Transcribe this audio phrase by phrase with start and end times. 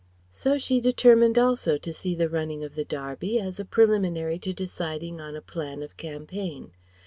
[0.31, 4.51] So she determined also to see the running of the Derby, as a preliminary to
[4.51, 6.71] deciding on a plan of campaign.